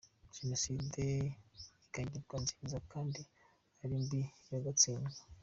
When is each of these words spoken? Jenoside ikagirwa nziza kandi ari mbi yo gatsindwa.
Jenoside 0.35 1.03
ikagirwa 1.85 2.35
nziza 2.43 2.77
kandi 2.91 3.21
ari 3.83 3.95
mbi 4.03 4.21
yo 4.51 4.59
gatsindwa. 4.65 5.19